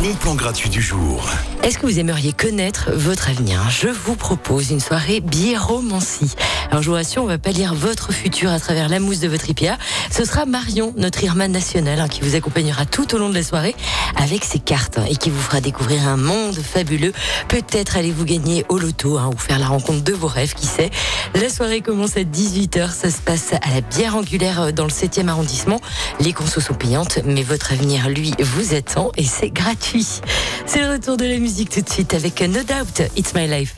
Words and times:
bon 0.00 0.14
plan 0.14 0.34
gratuit 0.34 0.70
du 0.70 0.80
jour. 0.80 1.28
Est-ce 1.62 1.76
que 1.76 1.84
vous 1.84 1.98
aimeriez 1.98 2.32
connaître 2.32 2.90
votre 2.92 3.28
avenir? 3.28 3.68
Je 3.68 3.88
vous 3.88 4.16
propose 4.16 4.70
une 4.70 4.80
soirée 4.80 5.20
biéromancie. 5.20 6.34
Alors 6.70 6.82
je 6.82 6.88
vous 6.88 6.94
rassure, 6.94 7.22
on 7.22 7.26
va 7.26 7.36
pas 7.36 7.50
lire 7.50 7.74
votre 7.74 8.10
futur 8.10 8.50
à 8.50 8.58
travers 8.58 8.88
la 8.88 8.98
mousse 8.98 9.20
de 9.20 9.28
votre 9.28 9.50
IPA. 9.50 9.76
Ce 10.10 10.24
sera 10.24 10.46
Marion, 10.46 10.94
notre 10.96 11.22
Irma 11.22 11.48
nationale, 11.48 12.00
hein, 12.00 12.08
qui 12.08 12.22
vous 12.22 12.34
accompagnera 12.34 12.86
tout 12.86 13.14
au 13.14 13.18
long 13.18 13.28
de 13.28 13.34
la 13.34 13.42
soirée 13.42 13.76
avec 14.16 14.44
ses 14.44 14.58
cartes 14.58 14.98
hein, 14.98 15.04
et 15.06 15.16
qui 15.16 15.28
vous 15.28 15.40
fera 15.40 15.60
découvrir 15.60 16.08
un 16.08 16.16
monde 16.16 16.54
fabuleux. 16.54 17.12
Peut-être 17.48 17.98
allez-vous 17.98 18.24
gagner 18.24 18.64
au 18.70 18.78
loto 18.78 19.18
hein, 19.18 19.30
ou 19.34 19.36
faire 19.36 19.58
la 19.58 19.66
rencontre 19.66 20.02
de 20.02 20.12
vos 20.14 20.28
rêves, 20.28 20.54
qui 20.54 20.66
sait. 20.66 20.90
La 21.34 21.50
soirée 21.50 21.82
commence 21.82 22.16
à 22.16 22.22
18h, 22.22 22.90
ça 22.90 23.10
se 23.10 23.20
passe 23.20 23.52
à 23.52 23.74
la 23.74 23.82
bière 23.82 24.16
angulaire 24.16 24.62
euh, 24.62 24.72
dans 24.72 24.84
le 24.84 24.90
7e 24.90 25.28
arrondissement. 25.28 25.80
Les 26.20 26.32
consos 26.32 26.60
sont 26.60 26.74
payantes, 26.74 27.18
mais 27.26 27.42
votre 27.42 27.72
avenir, 27.72 28.08
lui, 28.08 28.32
vous 28.38 28.74
attend 28.74 29.12
et 29.18 29.24
c'est 29.24 29.50
gratuit. 29.90 30.06
C'est 30.66 30.80
le 30.80 30.92
retour 30.92 31.16
de 31.16 31.24
la 31.24 31.38
musique 31.38 31.70
tout 31.70 31.80
de 31.80 31.88
suite 31.88 32.14
avec 32.14 32.40
No 32.40 32.60
Doubt, 32.62 33.08
It's 33.16 33.34
My 33.34 33.46
Life. 33.46 33.74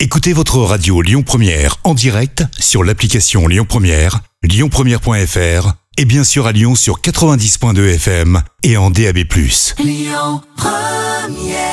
Écoutez 0.00 0.32
votre 0.32 0.58
radio 0.58 1.00
Lyon 1.00 1.22
Première 1.22 1.76
en 1.84 1.94
direct 1.94 2.44
sur 2.58 2.82
l'application 2.82 3.46
Lyon 3.46 3.64
Première, 3.68 4.20
lyonpremière.fr 4.42 5.72
et 5.98 6.04
bien 6.04 6.24
sûr 6.24 6.46
à 6.46 6.52
Lyon 6.52 6.74
sur 6.74 7.00
90.2 7.00 7.94
FM 7.94 8.42
et 8.62 8.76
en 8.76 8.90
DAB+. 8.90 9.18
Lyon 9.78 10.40
Première 10.56 11.71